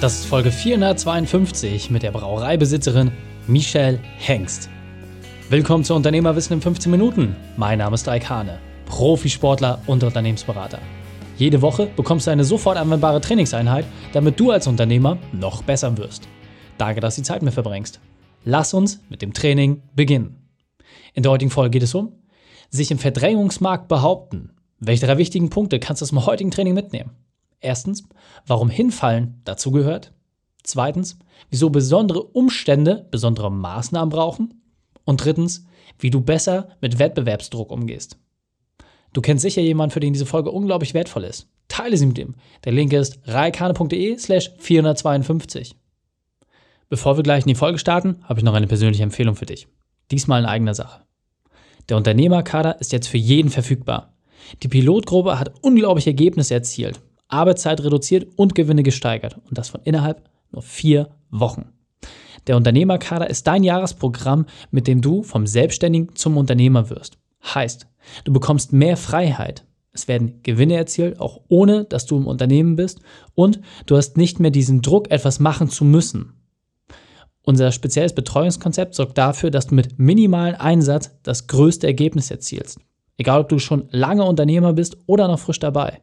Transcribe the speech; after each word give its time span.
Das 0.00 0.20
ist 0.20 0.24
Folge 0.24 0.50
452 0.50 1.90
mit 1.90 2.02
der 2.02 2.10
Brauereibesitzerin 2.10 3.12
Michelle 3.46 4.00
Hengst. 4.16 4.70
Willkommen 5.50 5.84
zu 5.84 5.94
Unternehmerwissen 5.94 6.54
in 6.54 6.62
15 6.62 6.90
Minuten. 6.90 7.36
Mein 7.58 7.80
Name 7.80 7.96
ist 7.96 8.08
Raik 8.08 8.30
Hane, 8.30 8.60
Profisportler 8.86 9.82
und 9.86 10.02
Unternehmensberater. 10.02 10.78
Jede 11.36 11.60
Woche 11.60 11.86
bekommst 11.96 12.26
du 12.26 12.30
eine 12.30 12.44
sofort 12.44 12.78
anwendbare 12.78 13.20
Trainingseinheit, 13.20 13.84
damit 14.14 14.40
du 14.40 14.50
als 14.50 14.66
Unternehmer 14.66 15.18
noch 15.32 15.62
besser 15.62 15.94
wirst. 15.98 16.26
Danke, 16.78 17.02
dass 17.02 17.16
du 17.16 17.20
die 17.20 17.26
Zeit 17.26 17.42
mit 17.42 17.52
verbringst. 17.52 18.00
Lass 18.44 18.72
uns 18.72 19.02
mit 19.10 19.20
dem 19.20 19.34
Training 19.34 19.82
beginnen. 19.94 20.48
In 21.12 21.24
der 21.24 21.32
heutigen 21.32 21.50
Folge 21.50 21.72
geht 21.72 21.82
es 21.82 21.94
um 21.94 22.14
sich 22.70 22.90
im 22.90 22.98
Verdrängungsmarkt 22.98 23.86
behaupten. 23.88 24.52
Welche 24.78 25.04
drei 25.04 25.18
wichtigen 25.18 25.50
Punkte 25.50 25.78
kannst 25.78 26.00
du 26.00 26.04
aus 26.04 26.10
dem 26.10 26.24
heutigen 26.24 26.50
Training 26.52 26.72
mitnehmen? 26.72 27.10
Erstens, 27.60 28.04
warum 28.46 28.70
Hinfallen 28.70 29.40
dazugehört. 29.44 30.12
Zweitens, 30.62 31.18
wieso 31.50 31.70
besondere 31.70 32.22
Umstände 32.22 33.06
besondere 33.10 33.50
Maßnahmen 33.50 34.10
brauchen. 34.10 34.62
Und 35.04 35.24
drittens, 35.24 35.66
wie 35.98 36.10
du 36.10 36.20
besser 36.20 36.76
mit 36.80 36.98
Wettbewerbsdruck 36.98 37.70
umgehst. 37.70 38.18
Du 39.12 39.20
kennst 39.20 39.42
sicher 39.42 39.62
jemanden, 39.62 39.92
für 39.92 40.00
den 40.00 40.12
diese 40.12 40.26
Folge 40.26 40.50
unglaublich 40.50 40.94
wertvoll 40.94 41.24
ist. 41.24 41.48
Teile 41.68 41.96
sie 41.96 42.06
mit 42.06 42.18
ihm. 42.18 42.34
Der 42.64 42.72
Link 42.72 42.92
ist 42.92 43.18
reikane.de 43.24 44.16
slash 44.18 44.52
452. 44.58 45.74
Bevor 46.88 47.16
wir 47.16 47.22
gleich 47.22 47.44
in 47.44 47.48
die 47.48 47.54
Folge 47.54 47.78
starten, 47.78 48.18
habe 48.24 48.40
ich 48.40 48.44
noch 48.44 48.54
eine 48.54 48.66
persönliche 48.66 49.02
Empfehlung 49.02 49.36
für 49.36 49.46
dich. 49.46 49.68
Diesmal 50.10 50.42
in 50.42 50.46
eigener 50.46 50.74
Sache. 50.74 51.02
Der 51.88 51.96
Unternehmerkader 51.96 52.80
ist 52.80 52.92
jetzt 52.92 53.08
für 53.08 53.18
jeden 53.18 53.50
verfügbar. 53.50 54.14
Die 54.62 54.68
Pilotgruppe 54.68 55.38
hat 55.38 55.54
unglaubliche 55.62 56.10
Ergebnisse 56.10 56.54
erzielt 56.54 57.00
Arbeitszeit 57.32 57.82
reduziert 57.82 58.28
und 58.36 58.54
Gewinne 58.54 58.82
gesteigert. 58.82 59.38
Und 59.48 59.58
das 59.58 59.68
von 59.68 59.80
innerhalb 59.84 60.28
nur 60.52 60.62
vier 60.62 61.10
Wochen. 61.30 61.72
Der 62.46 62.56
Unternehmerkader 62.56 63.28
ist 63.28 63.46
dein 63.46 63.62
Jahresprogramm, 63.62 64.46
mit 64.70 64.86
dem 64.86 65.00
du 65.00 65.22
vom 65.22 65.46
Selbstständigen 65.46 66.14
zum 66.16 66.36
Unternehmer 66.36 66.90
wirst. 66.90 67.18
Heißt, 67.42 67.86
du 68.24 68.32
bekommst 68.32 68.72
mehr 68.72 68.96
Freiheit. 68.96 69.64
Es 69.92 70.08
werden 70.08 70.42
Gewinne 70.42 70.76
erzielt, 70.76 71.20
auch 71.20 71.40
ohne 71.48 71.84
dass 71.84 72.06
du 72.06 72.16
im 72.16 72.26
Unternehmen 72.26 72.76
bist. 72.76 73.00
Und 73.34 73.60
du 73.86 73.96
hast 73.96 74.16
nicht 74.16 74.40
mehr 74.40 74.50
diesen 74.50 74.82
Druck, 74.82 75.10
etwas 75.10 75.40
machen 75.40 75.68
zu 75.68 75.84
müssen. 75.84 76.34
Unser 77.42 77.72
spezielles 77.72 78.14
Betreuungskonzept 78.14 78.94
sorgt 78.94 79.18
dafür, 79.18 79.50
dass 79.50 79.66
du 79.68 79.74
mit 79.74 79.98
minimalem 79.98 80.60
Einsatz 80.60 81.10
das 81.22 81.46
größte 81.46 81.86
Ergebnis 81.86 82.30
erzielst. 82.30 82.78
Egal, 83.16 83.40
ob 83.40 83.48
du 83.48 83.58
schon 83.58 83.88
lange 83.90 84.24
Unternehmer 84.24 84.72
bist 84.72 84.96
oder 85.06 85.26
noch 85.26 85.38
frisch 85.38 85.58
dabei. 85.58 86.00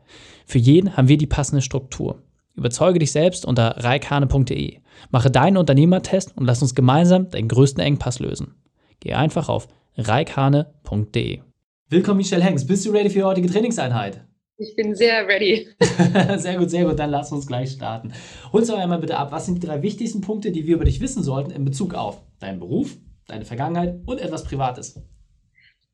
Für 0.48 0.60
jeden 0.60 0.96
haben 0.96 1.10
wir 1.10 1.18
die 1.18 1.28
passende 1.28 1.62
Struktur. 1.62 2.24
Überzeuge 2.56 3.00
dich 3.00 3.12
selbst 3.12 3.46
unter 3.46 3.84
reikane.de. 3.84 4.78
Mache 5.12 5.30
deinen 5.30 5.58
Unternehmertest 5.58 6.38
und 6.38 6.46
lass 6.46 6.62
uns 6.62 6.74
gemeinsam 6.74 7.30
deinen 7.30 7.50
größten 7.50 7.84
Engpass 7.84 8.20
lösen. 8.20 8.56
Geh 9.02 9.14
einfach 9.14 9.50
auf 9.50 9.68
reikane.de. 9.98 11.42
Willkommen, 11.90 12.18
Michelle 12.20 12.44
Hengst. 12.44 12.66
Bist 12.66 12.86
du 12.86 12.92
ready 12.92 13.10
für 13.10 13.20
die 13.20 13.24
heutige 13.26 13.50
Trainingseinheit? 13.50 14.26
Ich 14.58 14.74
bin 14.74 14.96
sehr 14.96 15.28
ready. 15.28 15.68
sehr 16.38 16.58
gut, 16.58 16.70
sehr 16.70 16.86
gut. 16.86 16.98
Dann 16.98 17.10
lass 17.10 17.34
uns 17.34 17.46
gleich 17.46 17.72
starten. 17.72 18.14
Hol 18.54 18.62
uns 18.62 18.70
doch 18.70 18.78
einmal 18.78 19.00
bitte 19.00 19.18
ab. 19.18 19.34
Was 19.34 19.48
sind 19.48 19.62
die 19.62 19.68
drei 19.68 19.82
wichtigsten 19.82 20.22
Punkte, 20.22 20.54
die 20.54 20.66
wir 20.66 20.76
über 20.76 20.86
dich 20.86 21.02
wissen 21.02 21.24
sollten 21.24 21.52
in 21.52 21.66
Bezug 21.66 21.94
auf 21.94 22.22
deinen 22.40 22.60
Beruf, 22.60 22.96
deine 23.28 23.44
Vergangenheit 23.44 24.00
und 24.06 24.22
etwas 24.22 24.46
Privates? 24.46 24.96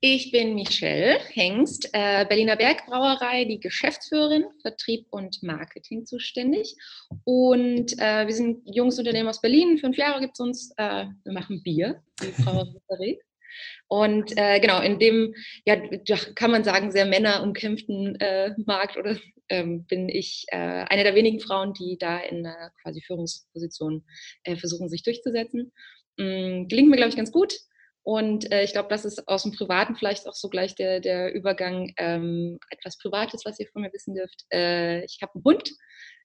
Ich 0.05 0.31
bin 0.31 0.55
Michelle 0.55 1.17
Hengst, 1.29 1.89
äh, 1.93 2.25
Berliner 2.25 2.57
Bergbrauerei, 2.57 3.45
die 3.45 3.61
Geschäftsführerin, 3.61 4.43
Vertrieb 4.61 5.07
und 5.11 5.41
Marketing 5.43 6.05
zuständig. 6.05 6.75
Und 7.23 7.97
äh, 7.99 8.27
wir 8.27 8.33
sind 8.33 8.63
junges 8.65 8.99
Unternehmen 8.99 9.29
aus 9.29 9.39
Berlin. 9.39 9.77
Fünf 9.77 9.95
Jahre 9.95 10.19
gibt 10.19 10.33
es 10.33 10.41
uns. 10.41 10.73
Äh, 10.75 11.05
wir 11.23 11.31
machen 11.31 11.63
Bier, 11.63 12.03
die 12.21 12.31
Brauerei. 12.43 13.17
Und 13.87 14.37
äh, 14.37 14.59
genau, 14.59 14.81
in 14.81 14.99
dem, 14.99 15.35
ja, 15.63 15.77
kann 16.35 16.51
man 16.51 16.65
sagen, 16.65 16.91
sehr 16.91 17.05
männerumkämpften 17.05 18.19
äh, 18.19 18.55
Markt 18.65 18.97
oder 18.97 19.17
ähm, 19.47 19.85
bin 19.85 20.09
ich 20.09 20.43
äh, 20.49 20.57
eine 20.57 21.05
der 21.05 21.15
wenigen 21.15 21.39
Frauen, 21.39 21.71
die 21.71 21.97
da 21.97 22.19
in 22.19 22.45
quasi 22.81 23.01
Führungspositionen 23.01 24.03
versuchen, 24.57 24.89
sich 24.89 25.03
durchzusetzen. 25.03 25.71
Mm, 26.17 26.67
gelingt 26.67 26.89
mir, 26.89 26.97
glaube 26.97 27.11
ich, 27.11 27.15
ganz 27.15 27.31
gut. 27.31 27.53
Und 28.03 28.51
äh, 28.51 28.63
ich 28.63 28.73
glaube, 28.73 28.89
das 28.89 29.05
ist 29.05 29.27
aus 29.27 29.43
dem 29.43 29.53
Privaten 29.53 29.95
vielleicht 29.95 30.27
auch 30.27 30.33
so 30.33 30.49
gleich 30.49 30.75
der, 30.75 30.99
der 30.99 31.33
Übergang. 31.33 31.93
Ähm, 31.97 32.59
etwas 32.69 32.97
Privates, 32.97 33.43
was 33.45 33.59
ihr 33.59 33.67
von 33.67 33.81
mir 33.81 33.93
wissen 33.93 34.13
dürft. 34.13 34.43
Äh, 34.51 35.05
ich 35.05 35.19
habe 35.21 35.35
einen 35.35 35.43
Hund, 35.45 35.71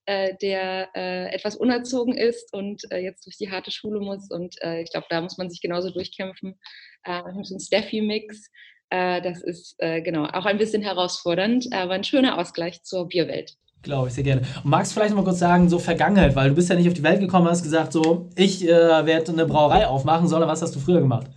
äh, 0.06 0.34
der 0.42 0.88
äh, 0.96 1.32
etwas 1.32 1.54
unerzogen 1.54 2.16
ist 2.16 2.52
und 2.52 2.82
äh, 2.90 2.98
jetzt 2.98 3.26
durch 3.26 3.36
die 3.36 3.50
harte 3.50 3.70
Schule 3.70 4.00
muss. 4.00 4.28
Und 4.30 4.60
äh, 4.62 4.82
ich 4.82 4.90
glaube, 4.90 5.06
da 5.08 5.20
muss 5.20 5.38
man 5.38 5.50
sich 5.50 5.60
genauso 5.60 5.90
durchkämpfen. 5.90 6.58
Äh, 7.04 7.22
so 7.42 7.54
ein 7.54 7.60
Steffi-Mix. 7.60 8.50
das 8.90 9.42
ist 9.42 9.76
genau 9.78 10.24
auch 10.24 10.46
ein 10.46 10.56
bisschen 10.56 10.82
herausfordernd, 10.82 11.66
aber 11.72 11.92
ein 11.92 12.04
schöner 12.04 12.38
Ausgleich 12.38 12.82
zur 12.84 13.06
Bierwelt. 13.06 13.58
Glaube 13.82 14.08
ich 14.08 14.14
sehr 14.14 14.24
gerne. 14.24 14.42
Und 14.64 14.70
magst 14.70 14.90
du 14.90 14.94
vielleicht 14.94 15.14
noch 15.14 15.22
mal 15.22 15.24
kurz 15.24 15.38
sagen, 15.38 15.68
so 15.68 15.78
Vergangenheit, 15.78 16.34
weil 16.34 16.48
du 16.48 16.54
bist 16.56 16.68
ja 16.68 16.74
nicht 16.74 16.88
auf 16.88 16.94
die 16.94 17.02
Welt 17.02 17.20
gekommen 17.20 17.46
hast 17.46 17.62
gesagt, 17.62 17.92
so, 17.92 18.28
ich 18.34 18.64
äh, 18.64 19.06
werde 19.06 19.32
eine 19.32 19.46
Brauerei 19.46 19.86
aufmachen, 19.86 20.26
sondern 20.26 20.48
was 20.48 20.62
hast 20.62 20.74
du 20.74 20.80
früher 20.80 21.00
gemacht? 21.00 21.28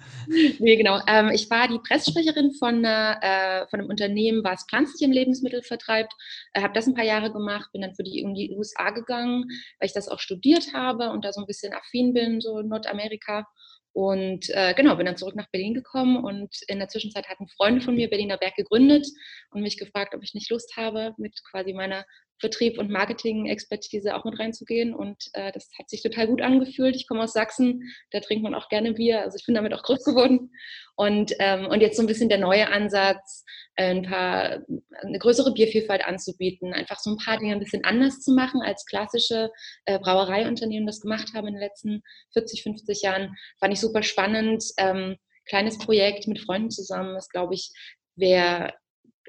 Nee, 0.60 0.76
genau. 0.76 1.00
Ähm, 1.08 1.30
ich 1.30 1.50
war 1.50 1.68
die 1.68 1.80
Presssprecherin 1.80 2.54
von, 2.54 2.84
äh, 2.84 3.68
von 3.68 3.80
einem 3.80 3.90
Unternehmen, 3.90 4.44
was 4.44 4.66
pflanzliche 4.68 5.12
Lebensmittel 5.12 5.62
vertreibt. 5.62 6.14
Äh, 6.54 6.62
habe 6.62 6.74
das 6.74 6.88
ein 6.88 6.96
paar 6.96 7.06
Jahre 7.06 7.32
gemacht, 7.32 7.70
bin 7.74 7.82
dann 7.82 7.96
für 7.96 8.04
die, 8.04 8.20
in 8.20 8.34
die 8.34 8.52
USA 8.56 8.90
gegangen, 8.90 9.46
weil 9.80 9.88
ich 9.88 9.94
das 9.94 10.08
auch 10.08 10.20
studiert 10.20 10.74
habe 10.74 11.12
und 11.12 11.26
da 11.26 11.34
so 11.34 11.42
ein 11.42 11.48
bisschen 11.48 11.74
affin 11.74 12.14
bin, 12.14 12.42
so 12.42 12.62
Nordamerika. 12.62 13.46
Und 13.94 14.50
äh, 14.52 14.74
genau, 14.74 14.96
bin 14.96 15.06
dann 15.06 15.18
zurück 15.18 15.36
nach 15.36 15.50
Berlin 15.52 15.74
gekommen 15.74 16.24
und 16.24 16.56
in 16.68 16.80
der 16.80 16.88
Zwischenzeit 16.88 17.28
hatten 17.28 17.48
Freunde 17.50 17.82
von 17.82 17.96
mir 17.96 18.10
Berliner 18.10 18.38
Berg 18.38 18.56
gegründet 18.56 19.06
und 19.52 19.62
mich 19.62 19.78
gefragt, 19.78 20.16
ob 20.16 20.24
ich 20.24 20.34
nicht 20.34 20.50
Lust 20.50 20.78
habe, 20.78 21.14
mit 21.18 21.38
quasi 21.52 21.74
meiner 21.74 22.06
Vertrieb 22.42 22.78
und 22.78 22.90
Marketing-Expertise 22.90 24.16
auch 24.16 24.26
mit 24.26 24.38
reinzugehen. 24.38 24.94
Und 24.94 25.30
äh, 25.34 25.52
das 25.52 25.70
hat 25.80 25.90
sich 25.90 26.02
total 26.04 26.28
gut 26.28 26.42
angefühlt. 26.42 26.96
Ich 26.96 27.08
komme 27.08 27.24
aus 27.24 27.34
Sachsen, 27.34 27.84
da 28.12 28.20
trinkt 28.20 28.44
man 28.44 28.56
auch 28.56 28.68
gerne 28.68 28.94
Bier. 28.94 29.22
Also 29.22 29.38
ich 29.40 29.46
bin 29.46 29.56
damit 29.56 29.74
auch 29.74 29.84
groß 29.84 30.04
geworden. 30.04 30.52
Und, 30.96 31.34
ähm, 31.40 31.68
und 31.68 31.82
jetzt 31.82 31.96
so 31.96 32.04
ein 32.04 32.08
bisschen 32.08 32.30
der 32.30 32.40
neue 32.40 32.68
Ansatz, 32.70 33.46
ein 33.76 34.04
paar, 34.04 34.60
eine 35.02 35.20
größere 35.20 35.54
Biervielfalt 35.54 36.04
anzubieten, 36.04 36.74
einfach 36.74 37.00
so 37.00 37.12
ein 37.12 37.18
paar 37.18 37.38
Dinge 37.38 37.54
ein 37.54 37.60
bisschen 37.60 37.86
anders 37.86 38.20
zu 38.20 38.34
machen, 38.34 38.62
als 38.62 38.86
klassische 38.86 39.52
äh, 39.86 40.00
Brauereiunternehmen 40.00 40.86
das 40.86 41.00
gemacht 41.00 41.30
haben 41.34 41.48
in 41.48 41.54
den 41.54 41.64
letzten 41.64 42.02
40, 42.34 42.64
50 42.64 43.02
Jahren. 43.04 43.36
Fand 43.60 43.74
ich 43.74 43.80
super 43.80 44.04
spannend. 44.04 44.64
Ähm, 44.78 45.16
kleines 45.46 45.78
Projekt 45.78 46.28
mit 46.28 46.40
Freunden 46.40 46.72
zusammen, 46.72 47.16
das 47.16 47.30
glaube 47.30 47.54
ich, 47.56 47.72
wer 48.16 48.74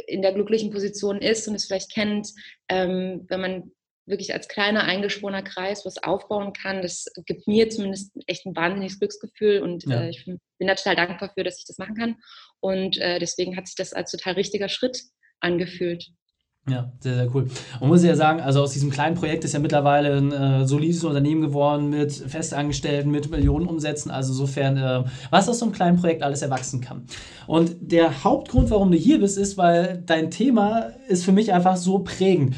in 0.06 0.22
der 0.22 0.32
glücklichen 0.32 0.70
Position 0.70 1.20
ist 1.20 1.46
und 1.48 1.54
es 1.54 1.66
vielleicht 1.66 1.92
kennt, 1.92 2.28
ähm, 2.68 3.26
wenn 3.28 3.40
man 3.40 3.72
wirklich 4.06 4.34
als 4.34 4.48
kleiner 4.48 4.84
eingeschworener 4.84 5.42
Kreis 5.42 5.84
was 5.84 6.02
aufbauen 6.02 6.52
kann, 6.52 6.82
das 6.82 7.06
gibt 7.26 7.46
mir 7.46 7.70
zumindest 7.70 8.12
echt 8.26 8.44
ein 8.46 8.56
wahnsinniges 8.56 8.98
Glücksgefühl 8.98 9.60
und 9.60 9.84
ja. 9.86 10.02
äh, 10.02 10.10
ich 10.10 10.24
bin, 10.24 10.40
bin, 10.58 10.68
da 10.68 10.74
total 10.74 10.96
dankbar 10.96 11.30
für, 11.34 11.44
dass 11.44 11.58
ich 11.58 11.66
das 11.66 11.78
machen 11.78 11.94
kann. 11.94 12.16
Und 12.60 12.98
äh, 12.98 13.18
deswegen 13.18 13.56
hat 13.56 13.66
sich 13.66 13.76
das 13.76 13.92
als 13.92 14.10
total 14.10 14.34
richtiger 14.34 14.68
Schritt 14.68 15.02
angefühlt. 15.40 16.08
Ja, 16.68 16.92
sehr, 17.00 17.16
sehr 17.16 17.34
cool. 17.34 17.48
Und 17.80 17.88
muss 17.88 18.02
ich 18.02 18.08
ja 18.08 18.14
sagen, 18.14 18.40
also 18.40 18.62
aus 18.62 18.72
diesem 18.72 18.90
kleinen 18.90 19.16
Projekt 19.16 19.44
ist 19.44 19.52
ja 19.52 19.58
mittlerweile 19.58 20.16
ein 20.16 20.30
äh, 20.30 20.64
solides 20.64 21.02
Unternehmen 21.02 21.40
geworden 21.40 21.90
mit 21.90 22.12
Festangestellten, 22.12 23.10
mit 23.10 23.28
Millionen 23.30 23.66
Umsätzen. 23.66 24.12
Also 24.12 24.32
insofern, 24.32 24.76
äh, 24.76 25.02
was 25.30 25.48
aus 25.48 25.58
so 25.58 25.64
einem 25.64 25.74
kleinen 25.74 25.98
Projekt 25.98 26.22
alles 26.22 26.40
erwachsen 26.40 26.80
kann. 26.80 27.02
Und 27.48 27.74
der 27.80 28.22
Hauptgrund, 28.22 28.70
warum 28.70 28.92
du 28.92 28.96
hier 28.96 29.18
bist, 29.18 29.38
ist, 29.38 29.58
weil 29.58 30.04
dein 30.06 30.30
Thema 30.30 30.90
ist 31.08 31.24
für 31.24 31.32
mich 31.32 31.52
einfach 31.52 31.76
so 31.76 31.98
prägend. 31.98 32.54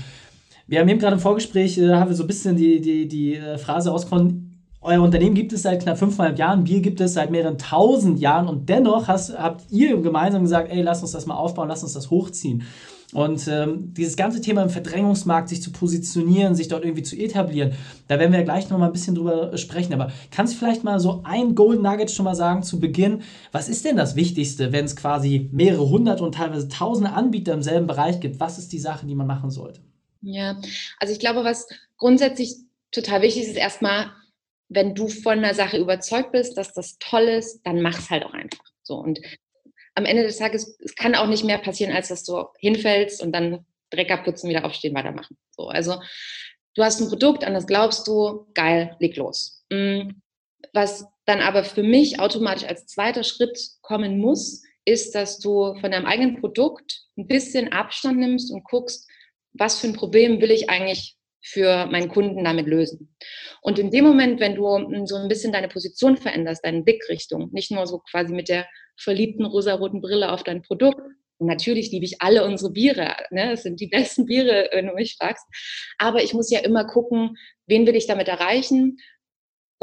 Wir 0.67 0.81
haben 0.81 0.89
eben 0.89 1.01
gerade 1.01 1.15
im 1.15 1.21
Vorgespräch, 1.21 1.79
äh, 1.79 1.95
haben 1.95 2.11
wir 2.11 2.17
so 2.17 2.25
ein 2.25 2.27
bisschen 2.27 2.57
die, 2.57 2.83
die, 2.83 3.09
die 3.09 3.37
äh, 3.37 3.57
Phrase 3.57 3.91
ausgefunden, 3.91 4.50
euer 4.83 5.00
Unternehmen 5.00 5.35
gibt 5.35 5.55
es 5.55 5.62
seit 5.62 5.83
knapp 5.83 5.97
fünfeinhalb 5.97 6.39
Jahren, 6.39 6.65
Bier 6.65 6.83
gibt 6.83 7.00
es 7.00 7.15
seit 7.15 7.31
mehreren 7.31 7.57
tausend 7.57 8.21
Jahren 8.21 8.49
und 8.49 8.69
dennoch 8.69 9.09
hast, 9.09 9.39
habt 9.39 9.65
ihr 9.71 9.97
gemeinsam 10.03 10.43
gesagt, 10.43 10.71
ey, 10.71 10.83
lass 10.83 11.00
uns 11.00 11.12
das 11.12 11.25
mal 11.25 11.37
aufbauen, 11.37 11.69
lass 11.69 11.83
uns 11.83 11.95
das 11.95 12.11
hochziehen. 12.11 12.65
Und 13.12 13.47
ähm, 13.47 13.95
dieses 13.95 14.17
ganze 14.17 14.41
Thema 14.41 14.62
im 14.62 14.71
Verdrängungsmarkt, 14.71 15.49
sich 15.49 15.62
zu 15.62 15.71
positionieren, 15.71 16.55
sich 16.55 16.69
dort 16.69 16.85
irgendwie 16.85 17.03
zu 17.03 17.17
etablieren, 17.17 17.73
da 18.09 18.19
werden 18.19 18.33
wir 18.33 18.43
gleich 18.43 18.71
noch 18.71 18.79
mal 18.79 18.87
ein 18.87 18.93
bisschen 18.93 19.15
drüber 19.15 19.56
sprechen. 19.56 19.93
Aber 19.93 20.11
kannst 20.31 20.55
du 20.55 20.59
vielleicht 20.59 20.83
mal 20.83 20.99
so 20.99 21.21
ein 21.25 21.55
Golden 21.55 21.83
Nugget 21.83 22.11
schon 22.11 22.25
mal 22.25 22.35
sagen 22.35 22.62
zu 22.62 22.81
Beginn? 22.81 23.23
Was 23.53 23.69
ist 23.69 23.85
denn 23.85 23.97
das 23.97 24.17
Wichtigste, 24.17 24.73
wenn 24.73 24.85
es 24.85 24.97
quasi 24.97 25.49
mehrere 25.53 25.89
hundert 25.89 26.21
und 26.21 26.35
teilweise 26.35 26.69
tausende 26.69 27.12
Anbieter 27.12 27.53
im 27.53 27.62
selben 27.62 27.87
Bereich 27.87 28.21
gibt? 28.21 28.41
Was 28.41 28.59
ist 28.59 28.73
die 28.73 28.81
Sache, 28.81 29.07
die 29.07 29.15
man 29.15 29.27
machen 29.27 29.50
sollte? 29.50 29.81
Ja, 30.21 30.61
also 30.99 31.12
ich 31.12 31.21
glaube, 31.21 31.45
was 31.45 31.69
grundsätzlich 31.99 32.57
total 32.91 33.23
wichtig 33.23 33.43
ist, 33.43 33.50
ist 33.50 33.57
erstmal, 33.57 34.11
wenn 34.69 34.95
du 34.95 35.09
von 35.09 35.39
einer 35.39 35.55
Sache 35.55 35.79
überzeugt 35.79 36.33
bist, 36.33 36.57
dass 36.57 36.73
das 36.73 36.97
toll 36.99 37.25
ist, 37.25 37.61
dann 37.65 37.83
mach 37.83 37.99
es 37.99 38.11
halt 38.11 38.25
auch 38.25 38.33
einfach. 38.33 38.65
So 38.83 38.97
und 38.97 39.21
am 39.94 40.05
Ende 40.05 40.23
des 40.25 40.38
Tages, 40.38 40.76
es 40.81 40.94
kann 40.94 41.14
auch 41.14 41.26
nicht 41.26 41.44
mehr 41.44 41.58
passieren, 41.58 41.94
als 41.94 42.08
dass 42.08 42.25
du 42.25 42.44
hinfällst 42.58 43.23
und 43.23 43.32
dann 43.32 43.64
Dreck 43.91 44.11
abputzen, 44.11 44.50
wieder 44.50 44.64
aufstehen, 44.64 44.94
weitermachen. 44.94 45.37
So, 45.50 45.69
also 45.69 46.00
du 46.75 46.82
hast 46.82 47.00
ein 47.00 47.08
Produkt, 47.08 47.44
an 47.44 47.55
das 47.55 47.67
glaubst 47.67 48.06
du, 48.08 48.46
geil, 48.55 48.96
leg 48.99 49.17
los. 49.17 49.64
Mm, 49.70 50.11
was 50.73 51.06
dann 51.26 51.41
aber 51.41 51.64
für 51.64 51.82
mich 51.82 52.19
automatisch 52.20 52.64
als 52.64 52.87
zweiter 52.87 53.23
Schritt 53.23 53.58
kommen 53.82 54.19
muss, 54.19 54.62
ist, 54.85 55.14
dass 55.14 55.38
du 55.38 55.75
von 55.81 55.93
deinem 55.93 56.06
eigenen 56.06 56.40
Produkt 56.40 57.06
ein 57.17 57.26
bisschen 57.26 57.73
Abstand 57.73 58.19
nimmst 58.19 58.52
und 58.52 58.64
guckst, 58.64 59.08
was 59.52 59.79
für 59.79 59.87
ein 59.87 59.94
Problem 59.94 60.40
will 60.40 60.50
ich 60.50 60.69
eigentlich 60.69 61.17
für 61.44 61.87
meinen 61.87 62.08
Kunden 62.08 62.43
damit 62.43 62.67
lösen. 62.67 63.14
Und 63.61 63.79
in 63.79 63.91
dem 63.91 64.05
Moment, 64.05 64.41
wenn 64.41 64.55
du 64.55 64.67
hm, 64.67 65.06
so 65.06 65.17
ein 65.17 65.29
bisschen 65.29 65.52
deine 65.52 65.69
Position 65.69 66.17
veränderst, 66.17 66.64
deine 66.64 66.82
Blickrichtung, 66.82 67.50
nicht 67.52 67.70
nur 67.70 67.87
so 67.87 67.99
quasi 68.11 68.32
mit 68.32 68.49
der 68.49 68.67
verliebten 68.96 69.44
rosaroten 69.44 70.00
Brille 70.00 70.32
auf 70.32 70.43
dein 70.43 70.62
Produkt, 70.62 71.00
natürlich 71.38 71.91
liebe 71.91 72.05
ich 72.06 72.23
alle 72.23 72.44
unsere 72.44 72.73
Biere, 72.73 73.14
ne? 73.31 73.50
das 73.50 73.62
sind 73.62 73.81
die 73.81 73.87
besten 73.93 74.25
Biere, 74.25 74.70
wenn 74.73 74.87
du 74.87 74.94
mich 74.94 75.17
fragst, 75.19 75.44
aber 75.99 76.23
ich 76.23 76.32
muss 76.32 76.50
ja 76.50 76.61
immer 76.61 76.87
gucken, 76.87 77.37
wen 77.67 77.87
will 77.87 77.97
ich 77.97 78.06
damit 78.06 78.29
erreichen 78.29 78.97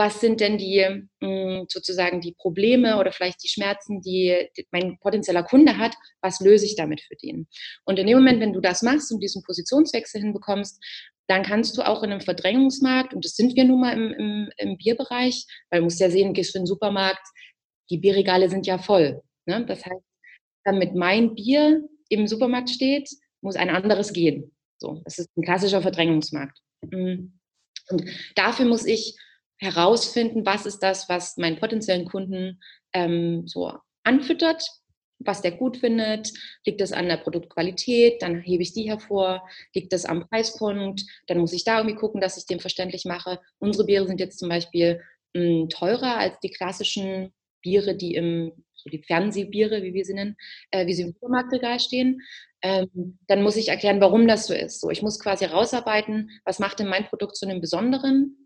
was 0.01 0.19
sind 0.19 0.39
denn 0.39 0.57
die 0.57 0.83
hm, 1.21 1.65
sozusagen 1.67 2.21
die 2.21 2.33
Probleme 2.33 2.97
oder 2.97 3.11
vielleicht 3.11 3.43
die 3.43 3.49
Schmerzen, 3.49 4.01
die 4.01 4.47
mein 4.71 4.97
potenzieller 4.99 5.43
Kunde 5.43 5.77
hat, 5.77 5.95
was 6.21 6.39
löse 6.39 6.65
ich 6.65 6.75
damit 6.75 7.01
für 7.01 7.15
den? 7.15 7.47
Und 7.85 7.99
in 7.99 8.07
dem 8.07 8.17
Moment, 8.17 8.39
wenn 8.39 8.53
du 8.53 8.61
das 8.61 8.81
machst 8.81 9.11
und 9.11 9.21
diesen 9.21 9.43
Positionswechsel 9.43 10.21
hinbekommst, 10.21 10.83
dann 11.31 11.43
kannst 11.43 11.77
du 11.77 11.87
auch 11.87 12.03
in 12.03 12.11
einem 12.11 12.19
Verdrängungsmarkt, 12.19 13.13
und 13.13 13.23
das 13.23 13.35
sind 13.35 13.55
wir 13.55 13.63
nun 13.63 13.79
mal 13.79 13.93
im, 13.93 14.11
im, 14.13 14.49
im 14.57 14.77
Bierbereich, 14.77 15.45
weil 15.69 15.79
du 15.79 15.85
musst 15.85 16.01
ja 16.01 16.09
sehen, 16.09 16.33
gehst 16.33 16.53
du 16.53 16.59
in 16.59 16.63
den 16.63 16.67
Supermarkt, 16.67 17.25
die 17.89 17.97
Bierregale 17.97 18.49
sind 18.49 18.67
ja 18.67 18.77
voll. 18.77 19.21
Ne? 19.45 19.65
Das 19.65 19.85
heißt, 19.85 20.03
damit 20.65 20.93
mein 20.93 21.33
Bier 21.33 21.87
im 22.09 22.27
Supermarkt 22.27 22.69
steht, 22.69 23.09
muss 23.41 23.55
ein 23.55 23.69
anderes 23.69 24.11
gehen. 24.11 24.53
So, 24.77 25.01
das 25.05 25.19
ist 25.19 25.29
ein 25.37 25.43
klassischer 25.43 25.81
Verdrängungsmarkt. 25.81 26.59
Hm. 26.91 27.39
Und 27.89 28.03
dafür 28.35 28.65
muss 28.65 28.85
ich 28.85 29.15
herausfinden, 29.57 30.45
was 30.45 30.65
ist 30.65 30.79
das, 30.79 31.07
was 31.07 31.37
meinen 31.37 31.59
potenziellen 31.59 32.05
Kunden 32.05 32.59
ähm, 32.93 33.47
so 33.47 33.71
anfüttert, 34.03 34.63
was 35.25 35.41
der 35.41 35.51
gut 35.51 35.77
findet. 35.77 36.31
Liegt 36.65 36.81
das 36.81 36.91
an 36.91 37.07
der 37.07 37.17
Produktqualität, 37.17 38.21
dann 38.21 38.41
hebe 38.41 38.63
ich 38.63 38.73
die 38.73 38.89
hervor. 38.89 39.47
Liegt 39.73 39.93
das 39.93 40.05
am 40.05 40.27
Preispunkt, 40.27 41.03
dann 41.27 41.39
muss 41.39 41.53
ich 41.53 41.63
da 41.63 41.77
irgendwie 41.77 41.95
gucken, 41.95 42.21
dass 42.21 42.37
ich 42.37 42.45
dem 42.45 42.59
verständlich 42.59 43.05
mache. 43.05 43.39
Unsere 43.59 43.85
Biere 43.85 44.07
sind 44.07 44.19
jetzt 44.19 44.39
zum 44.39 44.49
Beispiel 44.49 45.01
mh, 45.33 45.41
hm, 45.41 45.69
teurer 45.69 46.17
als 46.17 46.39
die 46.39 46.51
klassischen 46.51 47.33
Biere, 47.61 47.95
die 47.95 48.15
im 48.15 48.51
so 48.73 48.89
die 48.89 49.03
Fernsehbiere, 49.03 49.83
wie 49.83 49.93
wir 49.93 50.03
sie 50.03 50.15
nennen, 50.15 50.35
äh, 50.71 50.87
wie 50.87 50.95
sie 50.95 51.03
im 51.03 51.11
Supermarktregal 51.11 51.79
stehen. 51.79 52.21
Ähm, 52.63 53.19
dann 53.27 53.43
muss 53.43 53.55
ich 53.55 53.69
erklären, 53.69 54.01
warum 54.01 54.27
das 54.27 54.47
so 54.47 54.55
ist. 54.55 54.81
So, 54.81 54.89
ich 54.89 55.03
muss 55.03 55.19
quasi 55.19 55.45
herausarbeiten, 55.45 56.31
was 56.45 56.57
macht 56.57 56.79
denn 56.79 56.87
mein 56.87 57.05
Produkt 57.05 57.35
zu 57.35 57.45
einem 57.45 57.61
Besonderen 57.61 58.41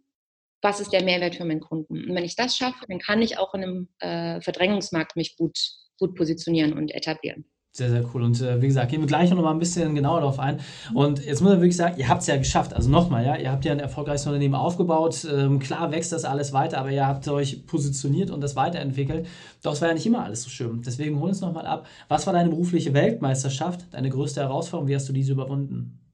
was 0.65 0.79
ist 0.79 0.91
der 0.91 1.03
Mehrwert 1.03 1.35
für 1.35 1.45
meinen 1.45 1.61
Kunden. 1.61 2.09
Und 2.09 2.15
wenn 2.15 2.25
ich 2.25 2.35
das 2.35 2.57
schaffe, 2.57 2.85
dann 2.89 2.99
kann 2.99 3.21
ich 3.21 3.37
auch 3.37 3.53
in 3.53 3.63
einem 3.63 3.89
äh, 3.99 4.41
Verdrängungsmarkt 4.41 5.15
mich 5.15 5.37
gut, 5.37 5.57
gut 5.97 6.15
positionieren 6.15 6.73
und 6.73 6.93
etablieren. 6.93 7.45
Sehr, 7.75 7.89
sehr 7.89 8.05
cool. 8.13 8.23
Und 8.23 8.41
äh, 8.41 8.61
wie 8.61 8.67
gesagt, 8.67 8.89
gehen 8.89 9.01
wir 9.01 9.07
gleich 9.07 9.29
noch 9.31 9.41
mal 9.41 9.51
ein 9.51 9.59
bisschen 9.59 9.95
genauer 9.95 10.21
darauf 10.21 10.39
ein. 10.39 10.61
Und 10.93 11.25
jetzt 11.25 11.41
muss 11.41 11.51
man 11.51 11.59
wirklich 11.59 11.75
sagen, 11.75 11.95
ihr 11.97 12.07
habt 12.07 12.21
es 12.21 12.27
ja 12.27 12.37
geschafft. 12.37 12.73
Also 12.73 12.89
nochmal, 12.89 13.25
ja, 13.25 13.35
ihr 13.35 13.51
habt 13.51 13.65
ja 13.65 13.73
ein 13.73 13.79
erfolgreiches 13.79 14.25
Unternehmen 14.27 14.55
aufgebaut. 14.55 15.27
Ähm, 15.29 15.59
klar 15.59 15.91
wächst 15.91 16.13
das 16.13 16.23
alles 16.23 16.53
weiter, 16.53 16.77
aber 16.77 16.91
ihr 16.91 17.05
habt 17.05 17.27
euch 17.27 17.65
positioniert 17.65 18.31
und 18.31 18.39
das 18.39 18.55
weiterentwickelt. 18.55 19.27
Doch 19.61 19.73
es 19.73 19.81
war 19.81 19.89
ja 19.89 19.93
nicht 19.93 20.05
immer 20.05 20.23
alles 20.23 20.43
so 20.43 20.49
schön. 20.49 20.83
Deswegen 20.83 21.19
hol 21.19 21.27
uns 21.27 21.41
nochmal 21.41 21.65
ab. 21.65 21.85
Was 22.07 22.25
war 22.25 22.31
deine 22.31 22.47
berufliche 22.47 22.93
Weltmeisterschaft, 22.93 23.93
deine 23.93 24.09
größte 24.09 24.39
Herausforderung? 24.39 24.87
Wie 24.87 24.95
hast 24.95 25.09
du 25.09 25.13
diese 25.13 25.33
überwunden? 25.33 26.04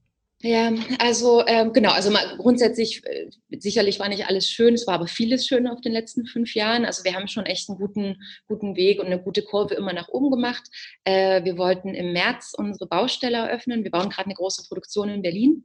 Ja, 0.44 0.72
also 0.98 1.46
ähm, 1.46 1.72
genau, 1.72 1.92
also 1.92 2.10
mal 2.10 2.36
grundsätzlich, 2.36 3.06
äh, 3.06 3.30
sicherlich 3.60 4.00
war 4.00 4.08
nicht 4.08 4.26
alles 4.26 4.48
schön, 4.48 4.74
es 4.74 4.88
war 4.88 4.94
aber 4.94 5.06
vieles 5.06 5.46
schön 5.46 5.68
auf 5.68 5.80
den 5.80 5.92
letzten 5.92 6.26
fünf 6.26 6.56
Jahren. 6.56 6.84
Also 6.84 7.04
wir 7.04 7.14
haben 7.14 7.28
schon 7.28 7.46
echt 7.46 7.68
einen 7.68 7.78
guten, 7.78 8.20
guten 8.48 8.74
Weg 8.74 8.98
und 8.98 9.06
eine 9.06 9.22
gute 9.22 9.42
Kurve 9.42 9.74
immer 9.74 9.92
nach 9.92 10.08
oben 10.08 10.32
gemacht. 10.32 10.64
Äh, 11.04 11.44
wir 11.44 11.58
wollten 11.58 11.94
im 11.94 12.12
März 12.12 12.54
unsere 12.56 12.88
Baustelle 12.88 13.36
eröffnen. 13.38 13.84
Wir 13.84 13.92
bauen 13.92 14.10
gerade 14.10 14.26
eine 14.26 14.34
große 14.34 14.66
Produktion 14.66 15.10
in 15.10 15.22
Berlin. 15.22 15.62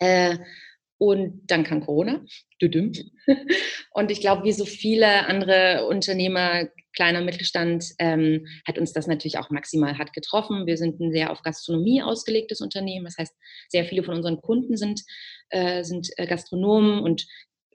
Äh, 0.00 0.38
und 0.98 1.42
dann 1.46 1.64
kam 1.64 1.80
Corona. 1.80 2.24
Und 3.92 4.10
ich 4.10 4.20
glaube, 4.20 4.44
wie 4.44 4.52
so 4.52 4.64
viele 4.64 5.26
andere 5.26 5.86
Unternehmer, 5.86 6.66
kleiner 6.94 7.20
Mittelstand, 7.20 7.84
ähm, 7.98 8.46
hat 8.66 8.78
uns 8.78 8.92
das 8.92 9.06
natürlich 9.06 9.38
auch 9.38 9.50
maximal 9.50 9.98
hart 9.98 10.12
getroffen. 10.12 10.66
Wir 10.66 10.76
sind 10.76 11.00
ein 11.00 11.12
sehr 11.12 11.30
auf 11.30 11.42
Gastronomie 11.42 12.02
ausgelegtes 12.02 12.60
Unternehmen. 12.60 13.04
Das 13.04 13.18
heißt, 13.18 13.34
sehr 13.68 13.84
viele 13.84 14.02
von 14.02 14.14
unseren 14.14 14.40
Kunden 14.40 14.76
sind, 14.76 15.02
äh, 15.50 15.84
sind 15.84 16.08
äh, 16.16 16.26
Gastronomen 16.26 17.00
und 17.00 17.26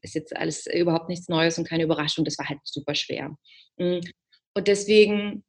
ist 0.01 0.15
jetzt 0.15 0.35
alles 0.35 0.65
überhaupt 0.65 1.09
nichts 1.09 1.27
Neues 1.27 1.57
und 1.57 1.67
keine 1.67 1.83
Überraschung. 1.83 2.25
Das 2.25 2.37
war 2.37 2.47
halt 2.47 2.59
super 2.63 2.95
schwer. 2.95 3.35
Mm. 3.77 3.99
Und 4.55 4.67
deswegen 4.67 5.43